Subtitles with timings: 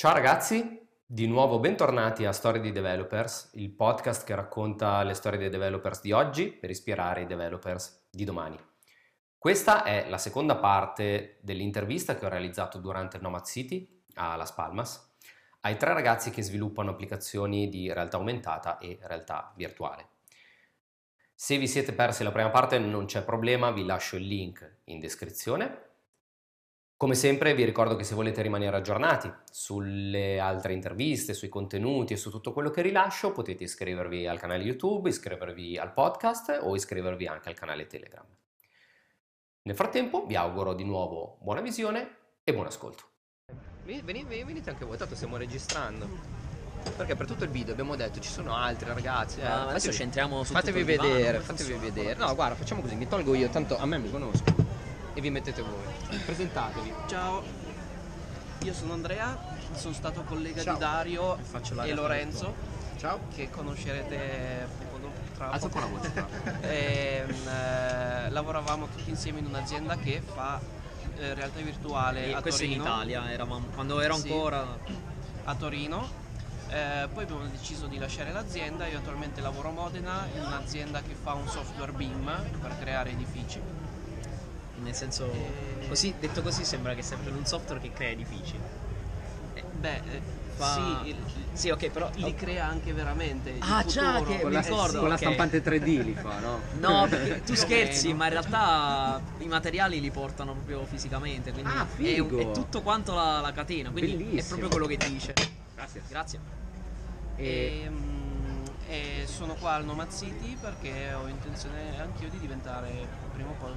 [0.00, 5.38] Ciao ragazzi, di nuovo bentornati a Storie di Developers, il podcast che racconta le storie
[5.38, 8.58] dei developers di oggi per ispirare i developers di domani.
[9.36, 14.52] Questa è la seconda parte dell'intervista che ho realizzato durante il Nomad City a Las
[14.52, 15.16] Palmas
[15.60, 20.08] ai tre ragazzi che sviluppano applicazioni di realtà aumentata e realtà virtuale.
[21.34, 24.98] Se vi siete persi la prima parte non c'è problema, vi lascio il link in
[24.98, 25.88] descrizione
[27.00, 32.18] come sempre vi ricordo che se volete rimanere aggiornati sulle altre interviste, sui contenuti e
[32.18, 37.26] su tutto quello che rilascio potete iscrivervi al canale YouTube, iscrivervi al podcast o iscrivervi
[37.26, 38.26] anche al canale Telegram.
[39.62, 43.04] Nel frattempo vi auguro di nuovo buona visione e buon ascolto.
[43.82, 46.06] Venite, venite anche voi, tanto stiamo registrando.
[46.98, 49.40] Perché per tutto il video abbiamo detto ci sono altri ragazzi.
[49.40, 52.14] Eh, Ma adesso ci entriamo su Fatevi tutto il divano, vedere, come fatevi vedere.
[52.16, 54.69] No, guarda, facciamo così, mi tolgo io, tanto a me mi conosco.
[55.14, 56.18] E vi mettete voi.
[56.24, 56.92] Presentatevi.
[57.06, 57.42] Ciao,
[58.62, 59.36] io sono Andrea,
[59.74, 60.74] sono stato collega Ciao.
[60.74, 61.38] di Dario
[61.84, 62.54] e Lorenzo,
[62.96, 63.20] Ciao.
[63.34, 66.12] che conoscerete poco tra Alza un po' la voce.
[66.62, 70.60] Ehm, eh, lavoravamo tutti insieme in un'azienda che fa
[71.16, 72.84] eh, realtà virtuale E a questo in Torino.
[72.84, 74.30] Italia, eravamo, quando ero Sì.
[74.30, 74.78] ancora...
[75.44, 76.18] a Torino.
[76.68, 78.86] Eh, poi abbiamo deciso di lasciare l'azienda.
[78.86, 83.60] Io attualmente lavoro a Modena in un'azienda che fa un software BIM per creare edifici.
[84.82, 88.58] Nel senso, E- così, detto così sembra che serve un software che crea edifici.
[89.54, 90.20] Eh, beh, eh,
[90.54, 91.16] Fa- sì, il-
[91.52, 92.10] Sì, ok, però...
[92.16, 93.52] li crea anche veramente.
[93.60, 95.20] Ah, già, che con mi la, ricordo, con la ok.
[95.20, 96.60] stampante 3D li fa, no?
[96.80, 98.18] No, perché tu scherzi, meno.
[98.18, 102.38] ma in realtà i materiali li portano proprio fisicamente, quindi Ah, è, figo.
[102.38, 104.58] è tutto quanto la, la catena, quindi è Bellissimo.
[104.58, 105.34] proprio quello che dice.
[105.74, 106.02] Grazie.
[106.08, 106.40] Grazie.
[107.36, 113.06] E, E, mm, e sono qua al Nomad City perché ho intenzione anch'io di diventare
[113.32, 113.69] prima o poi.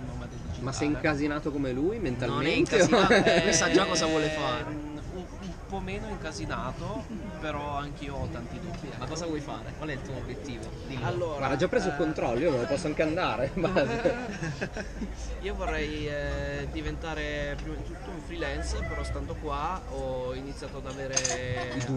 [0.64, 2.44] Ma sei incasinato come lui mentalmente?
[2.44, 3.14] Non è incasinato.
[3.24, 4.64] Eh, Lui sa già cosa vuole fare.
[4.72, 7.06] mm, Un, un po' meno incasinato,
[7.40, 8.90] però anch'io ho tanti dubbi.
[8.98, 9.74] Ma cosa vuoi fare?
[9.78, 10.70] Qual è il tuo obiettivo?
[10.88, 11.06] Dillo.
[11.06, 13.52] Allora, Guarda, ha già preso il eh, controllo, io non lo posso anche andare.
[15.42, 20.88] Io vorrei eh, diventare prima di tutto un freelance, però stando qua ho iniziato ad
[20.88, 21.16] avere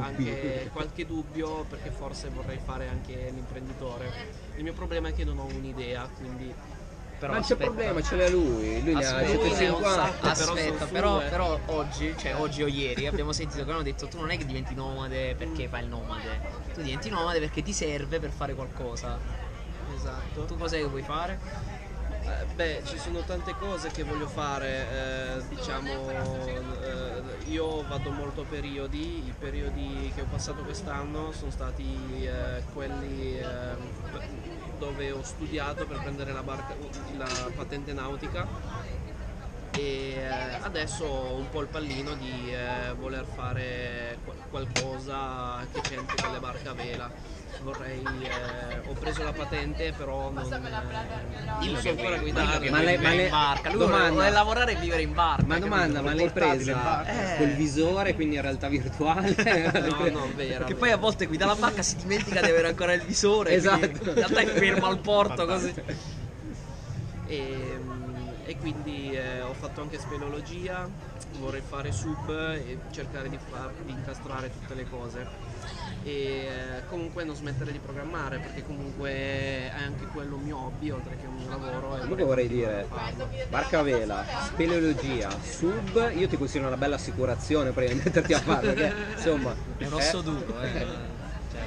[0.00, 4.10] anche qualche dubbio perché forse vorrei fare anche l'imprenditore.
[4.56, 6.52] Il mio problema è che non ho un'idea, quindi
[7.18, 7.70] Però Ma non c'è aspetta.
[7.70, 8.82] problema, ce l'ha lui.
[8.82, 9.90] Lui Aspetta, ne ha un 150.
[9.90, 10.20] sacco.
[10.20, 14.06] però Aspetta, sono però, però oggi, cioè oggi o ieri abbiamo sentito che hanno detto
[14.06, 16.40] tu non è che diventi nomade perché fai il nomade,
[16.74, 19.18] tu diventi nomade perché ti serve per fare qualcosa.
[19.96, 20.44] esatto.
[20.44, 21.38] Tu cos'è che vuoi fare?
[22.22, 28.40] Eh, beh, ci sono tante cose che voglio fare, eh, diciamo, eh, io vado molto
[28.40, 31.84] a periodi, i periodi che ho passato quest'anno sono stati
[32.26, 33.44] eh, quelli eh,
[34.76, 36.74] dove ho studiato per prendere la, barca-
[37.16, 38.46] la patente nautica
[39.72, 40.24] e eh,
[40.62, 46.30] adesso ho un po' il pallino di eh, voler fare qual- qualcosa che c'entri con
[46.30, 47.12] le barche a vela.
[47.62, 52.70] Vorrei, eh, ho preso la patente però non, eh, non so ancora guidare.
[52.70, 54.10] Ma lei- ma lei- in barca, lui domanda.
[54.10, 55.44] vuole, lavorare e vivere in barca.
[55.46, 57.36] Ma domanda, ma l'hai presa Eh.
[57.38, 59.34] col visore, quindi in realtà virtuale?
[59.86, 60.58] No, no, vera.
[60.58, 63.52] Perché poi a volte guida la barca si dimentica di avere ancora il visore.
[63.52, 63.84] Esatto.
[63.84, 65.74] In realtà è fermo al porto così.
[67.26, 67.78] e,
[68.44, 70.88] e quindi eh, ho fatto anche speleologia,
[71.38, 75.26] vorrei fare sub e cercare di, far- di incastrare tutte le cose.
[76.06, 81.16] E eh, comunque non smettere di programmare perché comunque è anche quello mio hobby oltre
[81.16, 81.96] che un lavoro.
[81.96, 82.86] e Comunque vorrei dire,
[83.48, 88.38] barca a vela, speleologia, sub, io ti consiglio una bella assicurazione prima di metterti a
[88.38, 89.52] fare, perché insomma...
[89.78, 91.15] È un osso duro, eh.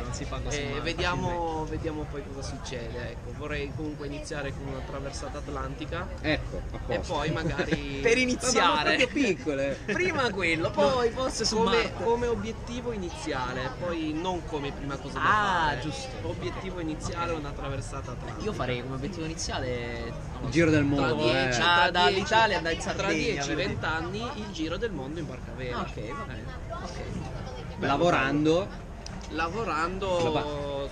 [0.10, 0.58] Non si fa così.
[0.60, 3.12] E male, vediamo, vediamo poi cosa succede.
[3.12, 8.00] Ecco, vorrei comunque iniziare con una traversata atlantica Ecco, a e poi magari.
[8.02, 8.96] Per iniziare.
[8.96, 9.78] proprio piccole.
[9.86, 15.66] Prima quello, poi forse come, come obiettivo iniziale, poi non come prima cosa da Ah,
[15.68, 15.80] fare.
[15.82, 16.08] giusto.
[16.24, 18.44] Obiettivo iniziale una traversata atlantica.
[18.46, 21.64] Io farei come obiettivo iniziale Il giro del tra mondo, 10, eh.
[21.64, 24.92] Ah, tra dall'Italia andare in 10 tra Sardegna, 10 per 20 anni il giro del
[24.92, 25.78] mondo in barca a vela.
[25.78, 26.44] Ah, ok, va bene.
[26.82, 27.78] Ok.
[27.82, 28.88] Lavorando,
[29.32, 30.90] Lavorando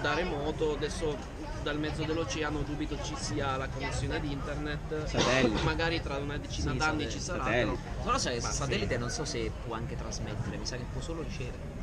[0.00, 1.16] da remoto, adesso
[1.62, 5.04] dal mezzo dell'oceano dubito ci sia la connessione ad internet.
[5.06, 5.62] Satellite.
[5.66, 7.10] Magari tra una decina Sì, d'anni satellite.
[7.10, 7.44] ci sarà.
[7.44, 7.78] Satellite.
[7.82, 8.56] però- Non lo so, il Ma sì.
[8.56, 11.80] satellite non so se può anche trasmettere, mi sa che può solo ricevere.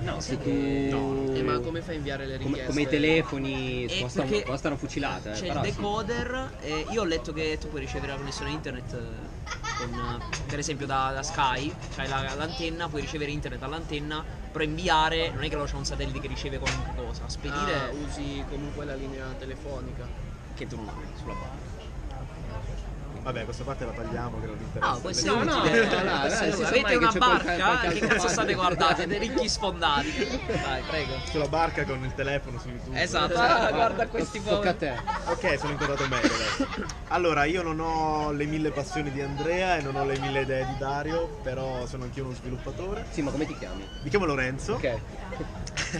[0.00, 0.48] no, se tu...
[0.48, 2.66] Eh, ma come fai a inviare le come, richieste?
[2.68, 5.30] come i telefoni Eh, costano, perché costano fucilate.
[5.30, 5.74] eh, C'è però il sì.
[5.76, 9.48] decoder, e io ho letto che tu puoi ricevere la connessione internet eh,
[9.78, 14.64] con, eh, per esempio da, da Sky, c'hai la- l'antenna, puoi ricevere internet dall'antenna, però
[14.64, 18.44] inviare non è che lo c'è un satellite che riceve qualunque cosa, spedire Ah, usi
[18.48, 20.06] comunque la linea telefonica.
[20.54, 21.69] che tu non hai sulla barca.
[23.22, 24.92] Vabbè, questa parte la tagliamo che non mi interessa.
[24.92, 24.98] Ah,
[25.36, 25.84] No, no, utile.
[25.86, 27.54] no, no, no, si sa Avete una barca?
[27.56, 29.04] qualche che cazzo state guardando?
[29.06, 30.40] Dei ricchi sfondati.
[30.46, 31.12] Dai, prego.
[31.30, 32.98] Sulla barca con il telefono su YouTube.
[32.98, 33.34] Esatto.
[33.38, 34.78] Ah, guarda questi Tocca a poveri.
[34.78, 35.02] te.
[35.26, 36.66] Ok, sono inquadrato meglio adesso.
[37.08, 40.64] Allora, io non ho le mille passioni di Andrea e non ho le mille idee
[40.64, 43.04] di Dario, però sono anch'io uno sviluppatore.
[43.10, 43.86] Sì, ma come ti chiami?
[44.02, 44.98] Mi chiamo Lorenzo Ok.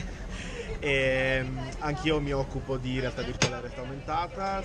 [0.81, 4.63] e mm, anch'io mi occupo di realtà virtuale e realtà aumentata.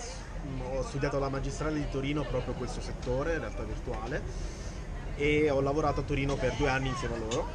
[0.72, 4.22] Ho studiato alla magistrale di Torino proprio questo settore, realtà virtuale,
[5.16, 7.48] e ho lavorato a Torino per due anni insieme a loro.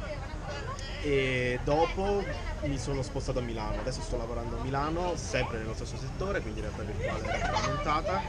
[1.03, 2.23] E dopo
[2.63, 3.79] mi sono spostato a Milano.
[3.79, 8.21] Adesso sto lavorando a Milano, sempre nello stesso settore, quindi realtà virtuale realtà aumentata.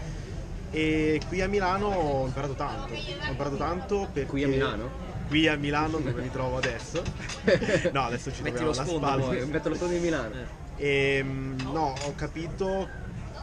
[0.71, 2.95] E qui a Milano ho imparato tanto.
[2.95, 4.29] Ho imparato tanto perché.
[4.29, 4.91] Qui a Milano?
[5.29, 7.03] Qui a Milano dove mi trovo adesso.
[7.93, 9.29] No, adesso ci troviamo alla spalla.
[9.45, 10.35] Metto lo sfondo di Milano.
[10.77, 12.89] E mm, no, ho capito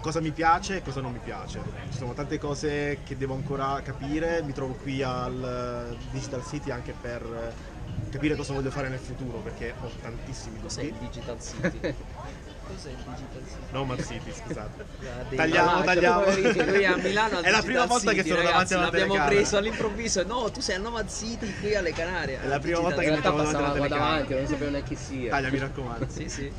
[0.02, 1.62] cosa mi piace e cosa non mi piace.
[1.92, 4.42] Ci sono tante cose che devo ancora capire.
[4.44, 9.00] Mi trovo qui al eh, Digital City anche per eh, capire cosa voglio fare nel
[9.00, 11.06] futuro perché ho tantissimi Cos'è il dubbi.
[11.08, 11.80] Digital City?
[12.70, 13.72] Cos'è il Digital City?
[13.72, 14.86] Nomad City, scusate.
[15.30, 16.24] Dei- Tagliamo, Ah, tagliamo.
[16.26, 18.74] c'è Lui è a Milano al È la Digital prima volta che City, sono davanti
[18.74, 19.36] alla L'abbiamo telecamera.
[19.42, 20.24] preso all'improvviso.
[20.24, 22.40] No, tu sei a Nomad City qui alle Canarie.
[22.42, 24.12] È la prima volta In che Digital mi trovo davanti alla telecamera.
[24.12, 25.30] davanti, non sapevo neanche chi sia.
[25.32, 26.08] Taglia, mi raccomando.
[26.10, 26.52] Sì, sì.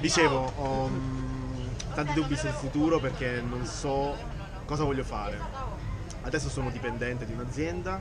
[0.00, 1.23] Dicevo, ho mm,
[1.94, 4.16] tanti dubbi sul futuro perché non so
[4.66, 5.38] cosa voglio fare.
[6.22, 8.00] Adesso sono dipendente di un'azienda,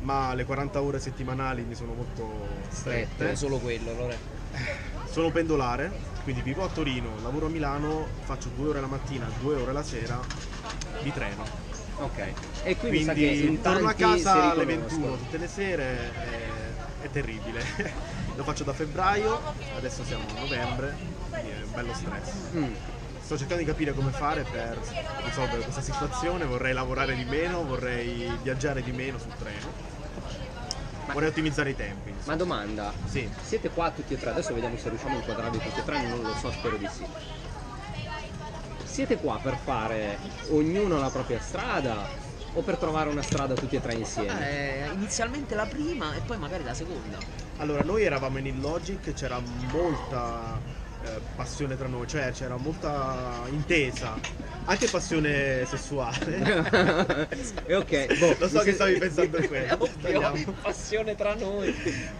[0.00, 3.32] ma le 40 ore settimanali mi sono molto strette.
[3.32, 4.14] È solo quello, allora.
[5.10, 5.90] Sono pendolare,
[6.24, 9.82] quindi vivo a Torino, lavoro a Milano, faccio due ore la mattina, due ore la
[9.82, 10.20] sera
[11.02, 11.44] di treno.
[11.96, 12.32] Ok.
[12.64, 15.02] E qui Quindi in torno a casa alle riconoscono.
[15.02, 17.62] 21 tutte le sere, è, è terribile.
[18.34, 19.40] Lo faccio da febbraio,
[19.76, 20.96] adesso siamo a novembre,
[21.30, 22.32] quindi è un bello stress.
[22.54, 22.72] Mm.
[23.24, 24.78] Sto cercando di capire come fare per
[25.24, 29.72] risolvere questa situazione, vorrei lavorare di meno, vorrei viaggiare di meno sul treno,
[31.10, 32.10] vorrei ottimizzare i tempi.
[32.10, 32.32] insomma.
[32.32, 35.80] Ma domanda, Sì, siete qua tutti e tre, adesso vediamo se riusciamo a inquadrarvi tutti
[35.80, 37.06] e tre, non lo so, spero di sì.
[38.84, 40.18] Siete qua per fare
[40.50, 42.06] ognuno la propria strada
[42.52, 44.50] o per trovare una strada tutti e tre insieme?
[44.50, 47.18] Eh, inizialmente la prima e poi magari la seconda.
[47.56, 49.40] allora noi eravamo in Illogic, c'era
[49.70, 54.18] molta eh, passione tra noi, cioè c'era molta intesa,
[54.64, 57.28] anche passione sessuale.
[57.66, 59.88] e ok, boh, Lo so che stavi pensando a quello.
[60.62, 61.74] Passione tra noi.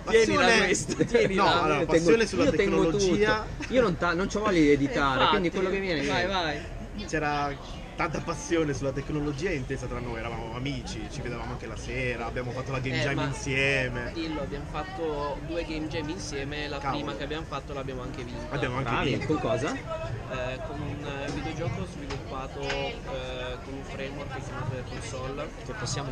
[0.05, 0.75] Passione-
[1.07, 1.43] tienila.
[1.43, 3.47] No, allora, passione tengo- sulla io tecnologia.
[3.69, 6.61] Io non, ta- non ci voglio editare, Infatti, quindi quello che viene Vai, vai.
[7.07, 7.57] C'era
[7.97, 12.51] tanta passione sulla tecnologia intesa tra noi, eravamo amici, ci vedevamo anche la sera, abbiamo
[12.51, 14.11] fatto la game Eh, jam ma- insieme.
[14.13, 17.03] Dillo, abbiamo fatto due game jam insieme, la Cavolo.
[17.03, 18.55] prima che abbiamo fatto l'abbiamo anche vinta.
[18.55, 19.27] Abbiamo anche Bravi, vinto.
[19.27, 19.73] con cosa?
[19.75, 25.49] Eh, con un eh, videogioco sviluppato eh, con un framework chiamato console.
[25.65, 26.11] Che possiamo.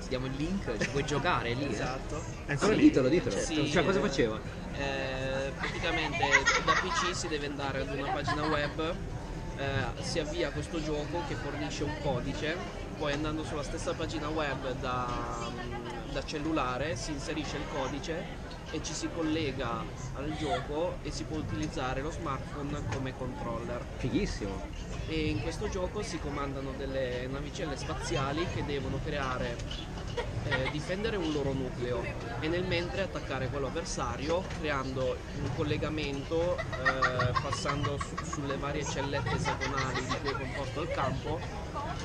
[0.00, 1.64] Ti diamo il link, ci puoi giocare lì.
[1.66, 1.70] eh.
[1.72, 2.22] Esatto.
[2.46, 2.80] È ancora lì?
[2.82, 3.36] ditelo, ditelo.
[3.38, 4.40] Sì, cioè, cosa eh, faceva?
[4.76, 6.24] Eh, praticamente
[6.64, 8.94] da PC si deve andare ad una pagina web,
[9.56, 12.56] eh, si avvia questo gioco che fornisce un codice,
[12.98, 15.06] poi andando sulla stessa pagina web da,
[16.14, 18.24] da cellulare si inserisce il codice
[18.70, 19.84] e ci si collega
[20.14, 23.84] al gioco e si può utilizzare lo smartphone come controller.
[23.96, 24.70] Fighissimo.
[25.08, 29.56] E in questo gioco si comandano delle navicelle spaziali che devono creare,
[30.44, 32.02] eh, difendere un loro nucleo
[32.40, 39.34] e nel mentre attaccare quello avversario creando un collegamento eh, passando su- sulle varie cellette
[39.34, 41.40] esagonali di cui è composto il campo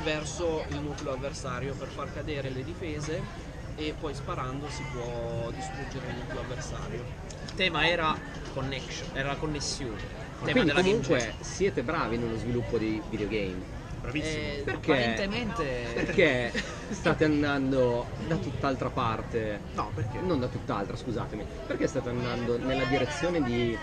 [0.03, 3.48] verso il nucleo avversario per far cadere le difese
[3.79, 7.03] e poi sparando si può distruggere il nucleo avversario.
[7.45, 8.17] Il tema era
[8.53, 9.95] connection, era la connessione.
[9.95, 11.41] Il tema Quindi della game comunque jam.
[11.41, 13.77] siete bravi nello sviluppo di videogame.
[14.01, 14.37] Bravissimo.
[14.37, 14.91] Eh, Perché?
[14.91, 15.85] Apparentemente.
[15.93, 19.59] Perché state andando da tutt'altra parte?
[19.73, 20.19] No, perché?
[20.19, 21.45] Non da tutt'altra, scusatemi.
[21.67, 23.77] Perché state andando nella direzione di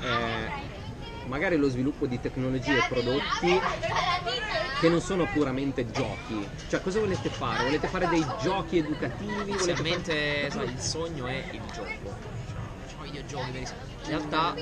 [0.00, 0.72] eh,
[1.26, 3.60] magari lo sviluppo di tecnologie e prodotti
[4.78, 6.46] che non sono puramente giochi?
[6.68, 7.62] Cioè, cosa volete fare?
[7.64, 9.52] Volete fare dei giochi educativi?
[9.52, 9.72] Fare...
[9.72, 12.14] Inizialmente sai, il sogno è il gioco.
[12.84, 13.92] Facciamo videogiochi per esempio.
[14.04, 14.56] In realtà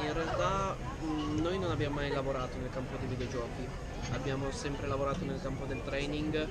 [0.00, 3.66] In realtà mh, noi non abbiamo mai lavorato nel campo dei videogiochi,
[4.10, 6.48] abbiamo sempre lavorato nel campo del training,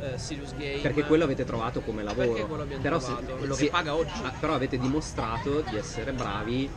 [0.00, 0.80] eh, serious game.
[0.80, 2.28] Perché quello avete trovato come lavoro.
[2.32, 3.36] Perché quello abbiamo però trovato.
[3.36, 4.20] Quello si- che paga oggi.
[4.22, 6.70] ah, però avete dimostrato di essere bravi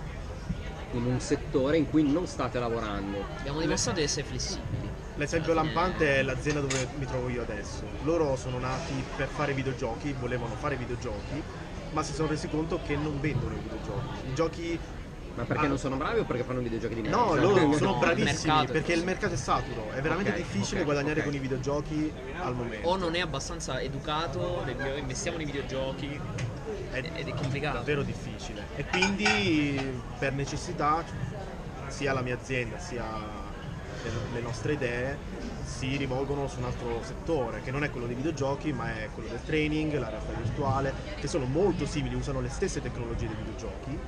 [0.91, 3.24] in un settore in cui non state lavorando.
[3.39, 4.78] abbiamo dimostrato di essere flessibili.
[5.19, 7.83] L'esempio lampante è l'azienda dove mi trovo io adesso.
[8.03, 11.43] Loro sono nati per fare videogiochi, volevano fare videogiochi,
[11.91, 14.27] ma si sono resi conto che non vendono i videogiochi.
[14.29, 14.79] I giochi
[15.35, 15.69] Ma perché Ah.
[15.69, 17.15] non sono bravi o perché fanno videogiochi di merda?
[17.17, 20.35] No, loro no, sono no, bravissimi mercato perché il mercato è saturo, è veramente Ok,
[20.38, 21.25] difficile ok, guadagnare ok.
[21.25, 22.11] con i videogiochi
[22.41, 22.88] al momento.
[22.88, 24.65] O non è abbastanza educato,
[24.97, 26.19] investiamo nei videogiochi
[26.91, 27.77] È ed è complicato.
[27.77, 28.65] davvero difficile.
[28.75, 31.03] E quindi per necessità
[31.88, 33.05] sia la mia azienda sia
[34.03, 35.18] le, le nostre idee
[35.63, 39.29] si rivolgono su un altro settore che non è quello dei videogiochi ma è quello
[39.29, 44.00] del training, la realtà virtuale, che sono molto simili, usano le stesse tecnologie dei videogiochi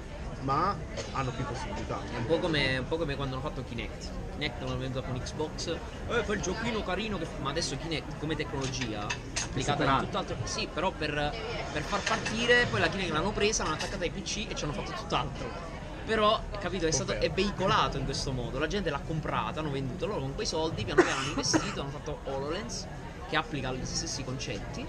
[0.41, 0.75] ma
[1.13, 2.00] hanno più possibilità.
[2.17, 4.10] Un po, come, un po' come quando hanno fatto Kinect.
[4.33, 7.27] Kinect l'hanno venduto con Xbox, eh, fa il giochino carino, che...
[7.41, 10.05] ma adesso Kinect come tecnologia applicata in superato.
[10.05, 10.38] tutt'altro.
[10.45, 11.33] Sì, però per,
[11.71, 14.74] per far partire, poi la Kinect l'hanno presa, l'hanno attaccata ai PC e ci hanno
[14.74, 15.79] fatto tutt'altro.
[16.05, 18.60] Però, capito, è stato è veicolato in questo modo.
[18.60, 21.91] La gente l'ha comprata, hanno venduto loro con quei soldi, piano piano hanno investito, hanno
[21.91, 22.88] fatto HoloLens
[23.29, 24.86] che applica gli stessi concetti.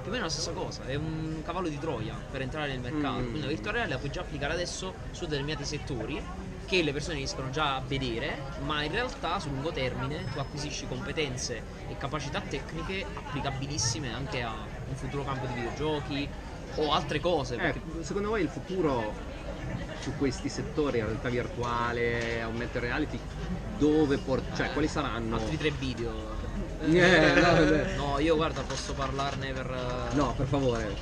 [0.00, 3.18] Più o meno la stessa cosa, è un cavallo di Troia per entrare nel mercato.
[3.18, 3.22] Mm.
[3.22, 6.22] Quindi la virtual reality la puoi già applicare adesso su determinati settori
[6.66, 10.86] che le persone riescono già a vedere, ma in realtà sul lungo termine tu acquisisci
[10.86, 14.52] competenze e capacità tecniche applicabilissime anche a
[14.86, 16.28] un futuro campo di videogiochi
[16.76, 17.54] o altre cose.
[17.54, 19.14] Eh, perché- secondo voi il futuro
[20.00, 23.18] su questi settori, realtà virtuale, augmented reality,
[23.78, 25.36] dove por- cioè quali saranno?
[25.36, 26.36] altri tre video.
[26.80, 27.96] Eh, no, vabbè.
[27.96, 29.66] No, io guarda, posso parlarne per.
[30.10, 30.94] eh, No, per favore.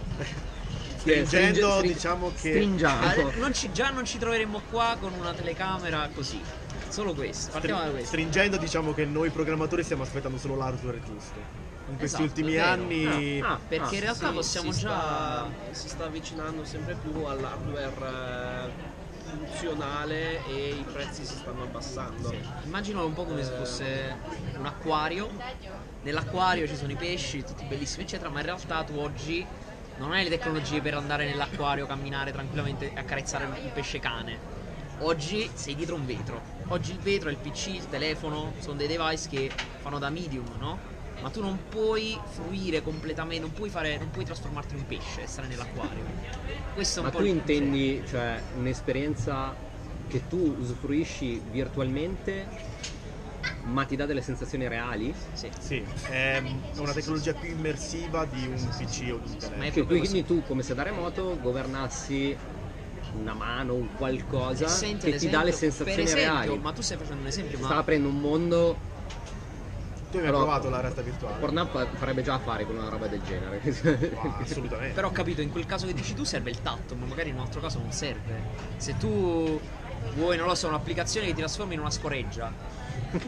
[0.97, 3.07] Stringendo, Stringi- diciamo che Stringiamo.
[3.07, 6.41] Ah, non ci- già non ci troveremmo qua con una telecamera così.
[6.89, 7.51] Solo questo.
[7.51, 8.09] Partiamo da questo.
[8.09, 11.65] Stringendo diciamo che noi programmatori stiamo aspettando solo l'hardware giusto.
[11.89, 14.89] In questi Esatto, ultimi anni Ah, ah, Perché in realtà Sì, possiamo si già.
[14.89, 18.71] sta, si sta avvicinando sempre più all'hardware eh,
[19.31, 22.35] funzionale e i prezzi si stanno abbassando.
[22.65, 24.17] Immaginalo un po' come se fosse
[24.59, 25.29] un acquario.
[26.03, 29.45] Nell'acquario ci sono i pesci, tutti bellissimi, eccetera, ma in realtà tu oggi
[29.99, 34.39] non hai le tecnologie per andare nell'acquario, camminare tranquillamente e accarezzare il pesce cane.
[34.99, 36.55] Oggi sei dietro un vetro.
[36.69, 40.87] Oggi il vetro il PC, il telefono, sono dei device che fanno da medium, no?
[41.19, 45.23] Ma tu non puoi fruire completamente, non puoi, fare, non puoi trasformarti in un pesce
[45.23, 46.13] e stare nell'acquario.
[46.73, 49.57] Questo è un Ma po' tu il intendi cioè, un'esperienza
[50.07, 52.51] che tu usufruisci virtualmente
[53.61, 55.15] ma ti dà delle sensazioni reali?
[55.33, 55.53] Sì.
[55.59, 59.61] sì, è una tecnologia più immersiva di un PC o di un telefono.
[59.61, 62.39] Ma è Cioè, quindi tu come se da remoto governassi
[63.17, 66.59] una mano, un qualcosa Senti, che ti dà le sensazioni per esempio, reali.
[66.59, 68.77] Ma tu stai facendo un esempio, ma sta aprendo un mondo.
[70.11, 71.39] Tu hai mai Però- provato la realtà virtuale?
[71.41, 73.61] Pornhub farebbe già affari con una roba del genere.
[74.15, 74.95] Wow, assolutamente.
[74.95, 77.35] Però ho capito, in quel caso che dici tu serve il tatto, ma magari in
[77.37, 78.41] un altro caso non serve.
[78.77, 79.61] Se tu
[80.15, 82.53] vuoi, non lo so, un'applicazione che ti trasforma in una scoreggia.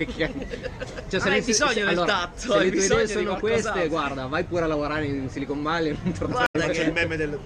[1.08, 3.88] Cioè, Non hai le- bisogno del allora, tatto, Se hai le tue idee sono queste,
[3.88, 5.96] guarda, vai pure a lavorare in Silicon Valley.
[6.02, 7.40] non tornare Guarda C'è che- il meme del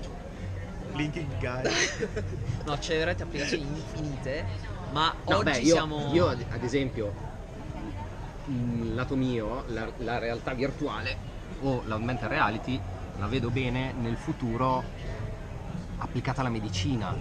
[0.93, 1.63] Blinking Guy.
[2.65, 4.45] No, c'è veramente applicazioni infinite,
[4.93, 6.11] ma No, oggi beh, io, siamo...
[6.13, 7.13] io, ad esempio,
[8.49, 11.17] mm, lato mio, la, la realtà virtuale
[11.63, 12.81] o l'augmented reality
[13.19, 14.83] la vedo bene nel futuro
[15.99, 17.13] applicata alla medicina.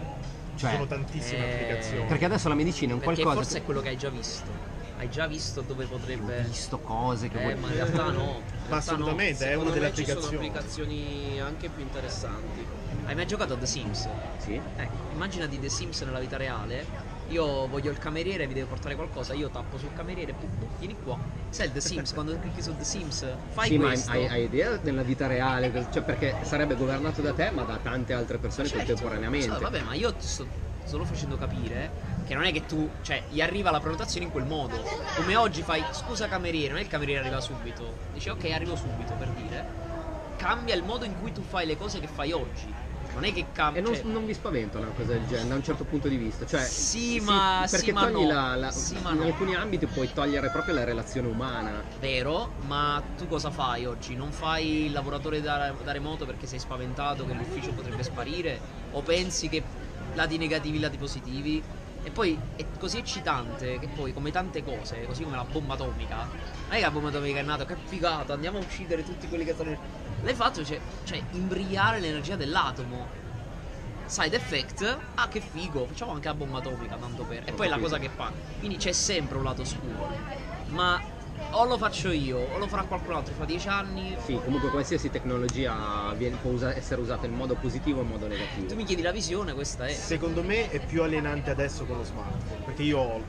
[0.55, 2.05] Ci Cioè, sono tantissime Eh, applicazioni.
[2.05, 4.69] perché adesso la medicina è un Perché qualcosa forse è quello che hai già visto.
[4.99, 6.39] Hai già visto dove potrebbe...
[6.41, 8.09] ho visto cose che Eh, vuoi ma in realtà no.
[8.11, 8.35] in realtà
[8.69, 8.75] no.
[8.77, 10.47] assolutamente, è Secondo una delle me ci sono applicazioni.
[10.47, 12.65] applicazioni anche più interessanti.
[13.05, 14.07] Hai mai giocato a The Sims?
[14.37, 14.61] Sì.
[14.75, 17.09] Ecco, immaginati The Sims nella vita reale.
[17.27, 19.33] Io voglio il cameriere, mi deve portare qualcosa.
[19.33, 21.17] Io tappo sul cameriere, pum, pum, vieni qua.
[21.49, 24.11] Sai il The Sims, quando clicchi su The Sims, fai sì, ma hai, questo.
[24.11, 25.71] hai- hai idea della vita reale?
[25.91, 28.85] Cioè, perché sarebbe governato da te, ma da tante altre persone Certo.
[28.85, 29.47] contemporaneamente.
[29.53, 30.47] So, vabbè, ma io ti sto
[30.83, 31.91] solo facendo capire
[32.25, 34.83] che non è che tu, cioè, gli arriva la prenotazione in quel modo.
[35.15, 37.93] Come oggi fai, scusa cameriere, non è il cameriere arriva subito.
[38.13, 39.65] Dici, ok, arrivo subito per dire.
[40.37, 42.73] Cambia il modo in cui tu fai le cose che fai oggi.
[43.13, 43.81] Non è che cambia.
[43.81, 46.15] E non, cioè- non vi spaventa una cosa del genere da un certo punto di
[46.15, 46.45] vista?
[46.45, 48.27] Cioè, Sì, ma- perché sì, ma togli no.
[48.31, 49.25] la, la- Sì, ma in no.
[49.25, 51.83] alcuni ambiti puoi togliere proprio la relazione umana.
[51.99, 54.15] Vero, ma tu cosa fai oggi?
[54.15, 58.61] Non fai il lavoratore da, da remoto perché sei spaventato che l'ufficio potrebbe sparire?
[58.91, 59.63] O pensi che
[60.13, 61.63] lati negativi, lati positivi?
[62.03, 66.17] E poi è così eccitante che poi, come tante cose, così come la bomba atomica,
[66.17, 69.43] non è che la bomba atomica è nata, che figata, andiamo a uccidere tutti quelli
[69.45, 69.77] che stanno.
[70.23, 73.07] L'hai fatto, cioè, cioè imbrigliare l'energia dell'atomo.
[74.05, 77.43] Side effect, ah che figo, facciamo anche la bomba atomica, tanto per.
[77.47, 78.31] E Ho poi è la cosa che fa.
[78.59, 80.09] Quindi c'è sempre un lato scuro.
[80.67, 81.01] Ma
[81.53, 84.17] o lo faccio io, o lo farà qualcun altro fra dieci anni.
[84.23, 88.25] Sì, comunque qualsiasi tecnologia viene- può usa- essere usata in modo positivo o in modo
[88.25, 88.75] Tu negativo.
[88.75, 89.91] mi chiedi la visione, questa è.
[89.93, 92.61] Secondo me è più alienante adesso con lo smartphone.
[92.65, 93.23] Perché io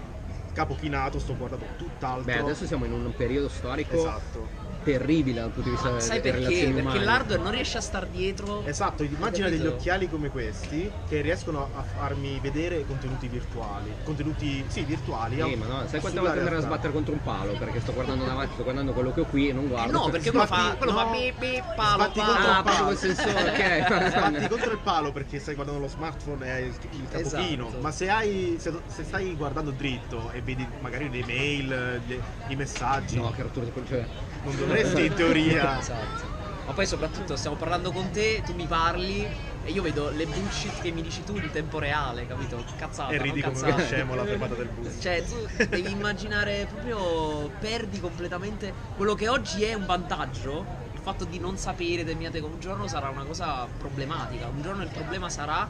[0.52, 2.24] capo chinato, sto guardando tutt'altro.
[2.24, 4.60] Beh, adesso siamo in un periodo storico Esatto.
[4.82, 6.38] terribile dal punto di vista sai delle perché?
[6.48, 7.04] relazioni Perché umane.
[7.04, 8.64] l'hardware non riesce a star dietro.
[8.66, 13.92] Esatto, immagina degli occhiali come questi che riescono a farmi vedere contenuti virtuali.
[14.02, 15.40] Contenuti, sì, virtuali.
[15.40, 17.52] Sì, ma no, sai quante volte andare a sbattere contro un palo?
[17.52, 19.92] Perché sto guardando davanti, sto guardando quello che ho qui e non Eh guardo.
[19.92, 20.74] no, perché quello fa.
[20.76, 21.10] Quello fa no.
[21.12, 22.32] bip bip palo Sbatti palo.
[22.32, 22.84] contro Ah, il palo.
[22.86, 23.30] col sensore,
[23.86, 24.08] ok.
[24.10, 27.66] Sbatti contro il palo perché stai guardando lo smartphone e il, il capochino.
[27.68, 27.80] Esatto.
[27.82, 32.00] Ma se, hai, se, se stai guardando dritto e vedi magari dei mail,
[32.48, 34.06] i messaggi, No, che rottura di co- cioè,
[34.42, 35.78] non dovresti in teoria.
[35.80, 36.40] Esatto.
[36.64, 39.26] Ma poi soprattutto stiamo parlando con te, tu mi parli
[39.64, 42.64] e io vedo le bullshit che mi dici tu in tempo reale, capito?
[42.76, 43.74] Cazzata, E ridi non come cazzata.
[43.74, 44.96] uno scemo alla fermata del bus.
[45.00, 50.64] Cioè, tu devi immaginare proprio perdi completamente quello che oggi è un vantaggio.
[50.92, 54.46] Il fatto di non sapere determinate cose, un giorno sarà una cosa problematica.
[54.46, 55.68] Un giorno il problema sarà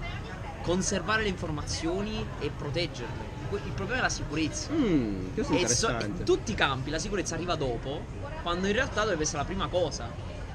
[0.61, 3.32] conservare le informazioni e proteggerle.
[3.57, 4.73] Il problema è la sicurezza.
[4.73, 8.05] mm, questo è E so- in tutti i campi la sicurezza arriva dopo,
[8.43, 10.11] quando in realtà dovrebbe essere la prima cosa.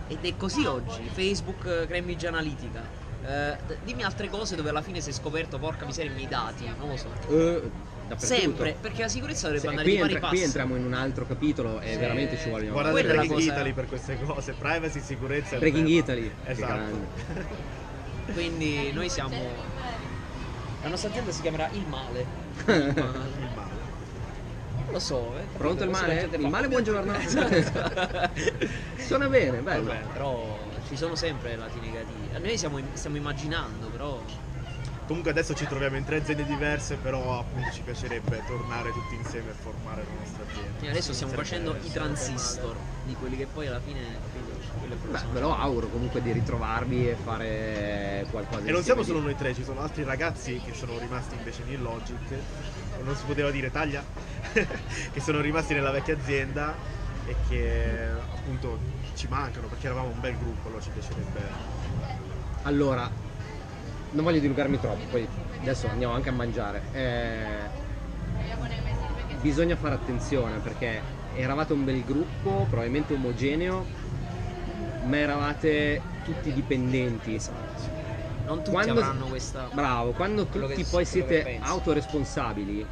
[0.07, 1.09] Ed è così oggi.
[1.11, 3.05] Facebook, Cambridge Analytica.
[3.25, 6.65] Eh, dimmi altre cose dove alla fine si è scoperto, porca miseria, i miei dati.
[6.77, 7.09] Non lo so.
[8.07, 8.25] Dappertutto.
[8.39, 10.93] Sempre, perché la sicurezza dovrebbe Se- andare qui, di pari entra- qui entriamo in un
[10.93, 11.97] altro capitolo e Sì.
[11.97, 12.71] veramente ci vogliono.
[12.71, 15.87] Guardate Quella la Breaking cosa- Italy per queste cose, privacy, sicurezza Breaking.
[15.87, 16.31] Italy.
[16.45, 16.95] Esatto.
[18.31, 19.35] Quindi noi siamo.
[20.81, 22.25] La nostra azienda si chiamerà Il Male.
[22.67, 22.93] Il
[23.55, 23.75] male.
[24.85, 25.39] Non lo so, eh.
[25.39, 25.57] capito?
[25.57, 26.29] Pronto il male?
[26.31, 27.13] Il male, buongiorno.
[27.17, 28.29] Esatto.
[28.97, 29.87] Suona bene, bello.
[29.87, 30.57] Vabbè, però
[30.87, 32.29] ci sono sempre lati negativi.
[32.39, 34.21] Noi siamo, stiamo immaginando, però.
[35.07, 39.51] Comunque adesso ci troviamo in tre aziende diverse, però appunto ci piacerebbe tornare tutti insieme
[39.51, 40.85] e formare la nostra azienda.
[40.85, 43.99] E adesso stiamo facendo i transistor di quelli che poi alla fine,
[44.95, 49.35] Beh, ve lo auguro comunque di ritrovarvi e fare qualcosa E non siamo solo noi
[49.35, 52.17] tre, ci sono altri ragazzi che sono rimasti invece in Logic,
[53.03, 54.03] non si poteva dire taglia,
[54.53, 56.73] che sono rimasti nella vecchia azienda
[57.25, 58.79] e che appunto
[59.15, 61.41] ci mancano perché eravamo un bel gruppo, allora ci piacerebbe.
[62.63, 63.09] Allora,
[64.11, 65.27] non voglio dilungarmi troppo, poi
[65.61, 66.81] adesso andiamo anche a mangiare.
[66.93, 67.85] Eh,
[69.41, 71.01] bisogna fare attenzione perché
[71.35, 73.85] eravate un bel gruppo, probabilmente omogeneo,
[75.07, 77.39] ma eravate tutti dipendenti.
[78.45, 79.69] Non tutti Quando- avranno questa.
[79.73, 82.85] Bravo, quando tutti poi siete autoresponsabili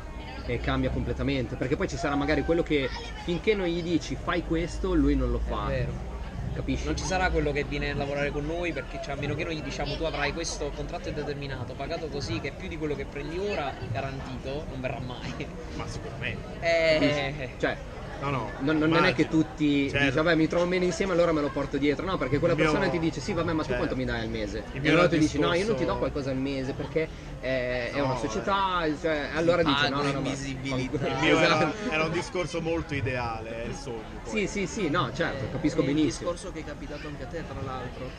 [0.47, 2.89] e cambia completamente, perché poi ci sarà magari quello che
[3.23, 5.65] finché non gli dici fai questo, lui non lo È fa.
[5.67, 6.13] vero.
[6.53, 6.85] Capisci?
[6.85, 9.43] Non ci sarà quello che viene a lavorare con noi perché cioè, a meno che
[9.43, 12.95] noi gli diciamo tu avrai questo contratto indeterminato pagato così che è più di quello
[12.95, 15.47] che prendi ora garantito, non verrà mai.
[15.75, 16.39] Ma sicuramente.
[16.61, 17.75] Eh, Cioè,
[18.21, 18.51] No, no.
[18.59, 20.03] Non, non è che tutti Certo.
[20.05, 22.59] dici vabbè mi trovo bene insieme allora me lo porto dietro no perché quella Il
[22.61, 23.75] mio- persona ti dice sì vabbè ma tu certo.
[23.77, 25.97] quanto mi dai al mese Il e allora tu dici no io non ti do
[25.97, 27.07] qualcosa al mese perché
[27.41, 28.19] eh, è No, una eh.
[28.19, 31.07] società cioè, allora Ti dice no no no ma- invisibilità.
[31.07, 31.91] Il mio era, Esatto.
[31.91, 34.01] era un discorso molto ideale, è il sogno.
[34.23, 34.47] sì Poi.
[34.47, 37.61] sì sì no certo capisco È benissimo discorso che è capitato anche a te, tra
[37.61, 38.09] l'altro,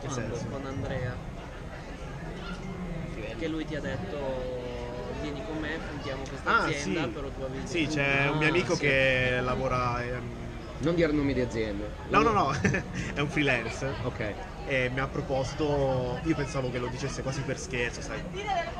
[0.00, 0.46] quando- senso?
[0.48, 1.16] con Andrea.
[3.38, 4.61] Che lui ti ha detto
[5.20, 7.12] vieni con me, fondiamo questa Ah, azienda, sì.
[7.12, 8.80] però tu avevi Sì, c'è un mio Ah, amico sì.
[8.86, 10.04] che lavora.
[10.04, 12.50] ehm, non dire nomi di aziende No, no, no,
[13.14, 13.94] è un freelance.
[14.02, 16.20] ok E mi ha proposto.
[16.24, 18.20] Io pensavo che lo dicesse quasi per scherzo, sai,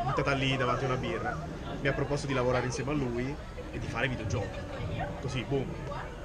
[0.01, 1.37] buttata lì davanti a una birra.
[1.81, 3.37] Mi ha proposto di lavorare insieme a lui
[3.71, 4.61] e di fare videogiochi.
[5.21, 5.73] Così, boom.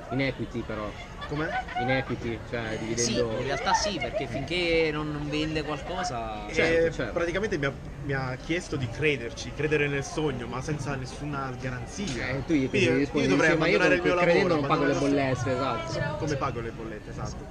[0.10, 0.94] in equity però
[1.28, 1.50] Com'è?
[1.80, 6.48] in equity cioè sì, dividendo in realtà sì, perché finché non, non vende qualcosa.
[6.52, 7.14] Certo, E certo.
[7.14, 12.30] praticamente mi ha, mi ha chiesto di crederci, credere nel sogno, ma senza nessuna garanzia.
[12.30, 14.48] eh, tu gli Quindi quindi rispondi io dovrei sì, ma io abbandonare il mio lavoro.
[14.48, 17.46] non pago le abbandonare- bollette esatto Come pago le bollette, esatto.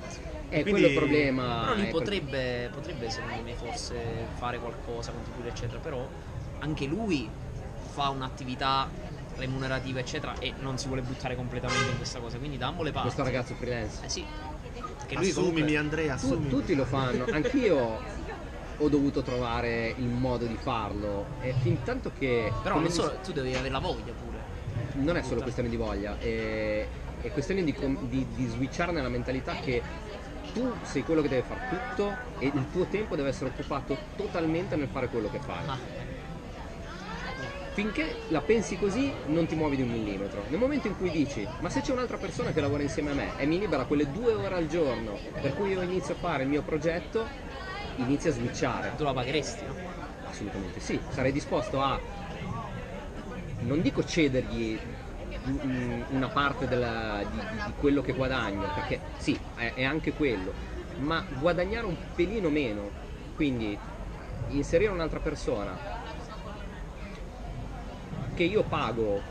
[0.48, 4.58] è Quindi- quello il problema Però lui è quel- potrebbe, potrebbe, secondo me, forse fare
[4.58, 5.78] qualcosa, contribuire, eccetera.
[5.78, 6.08] Però
[6.60, 7.28] anche lui
[7.92, 8.90] fa un'attività
[9.36, 12.38] remunerativa, eccetera, e non si vuole buttare completamente in questa cosa.
[12.38, 13.08] Quindi da ambo le parti.
[13.12, 14.24] questo ragazzo freelance Eh sì.
[15.06, 15.76] Che lui Assumimi comunque...
[15.76, 16.48] Andrea, Tu- assumimi.
[16.48, 18.00] tutti lo fanno, anch'io
[18.78, 23.32] ho dovuto trovare il modo di farlo e fin tanto che Però non solo, tu
[23.32, 24.38] devi avere la voglia pure.
[24.94, 26.86] non è solo questione di voglia, è,
[27.22, 27.74] è questione di,
[28.08, 29.82] di, di switchare nella mentalità che
[30.52, 34.74] tu sei quello che deve fare tutto e il tuo tempo deve essere occupato totalmente
[34.76, 35.66] nel fare quello che fai.
[35.66, 35.78] Ah,
[37.76, 40.42] Finché la pensi così non ti muovi di un millimetro.
[40.48, 43.38] Nel momento in cui dici, ma se c'è un'altra persona che lavora insieme a me
[43.38, 46.48] e mi libera quelle due ore al giorno per cui io inizio a fare il
[46.48, 47.26] mio progetto,
[47.96, 48.94] inizia a switchare.
[48.96, 49.76] tu la pagheresti, no?
[50.24, 52.00] Assolutamente sì, sarei disposto a,
[53.58, 54.78] non dico cedergli
[56.12, 60.54] una parte della- di, di- di quello che guadagno, perché sì, è, è anche quello,
[61.00, 62.90] ma guadagnare un pelino meno,
[63.36, 63.78] quindi
[64.48, 65.76] inserire un'altra persona
[68.36, 69.22] che io pago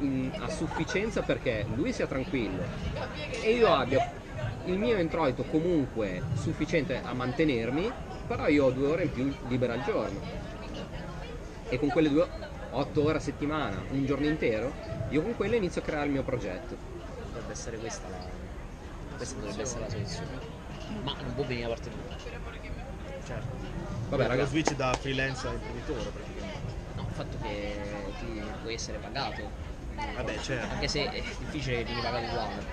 [0.00, 2.62] in- a sufficienza perché lui sia tranquillo
[3.42, 4.02] e io abbia
[4.64, 7.92] il mio introito comunque sufficiente a mantenermi,
[8.26, 10.20] però io ho due ore in più libera al giorno.
[11.68, 12.26] E con quelle due,
[12.70, 14.72] otto ore a settimana, un giorno intero,
[15.10, 16.76] io con quelle inizio a creare il mio progetto.
[17.26, 18.16] Dovrebbe essere questa la.
[19.16, 20.28] Questa dovrebbe essere la soluzione.
[21.02, 22.28] Ma non può venire da parte tua.
[23.26, 23.48] Certo.
[24.08, 26.10] Vabbè lo ragazzi, switch da freelance a imprenditore
[27.20, 27.78] fatto che
[28.18, 29.68] ti puoi essere pagato.
[30.16, 30.74] Vabbè, certo.
[30.74, 32.64] Anche se è difficile che vieni pagato uguale.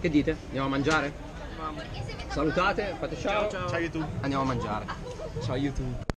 [0.00, 0.36] che dite?
[0.46, 1.12] Andiamo a mangiare?
[1.56, 1.82] Mamma.
[2.28, 3.48] Salutate, fate ciao.
[3.48, 3.68] Ciao, ciao.
[3.68, 4.06] Ciao YouTube.
[4.20, 4.86] Andiamo a mangiare.
[5.42, 6.10] Ciao YouTube.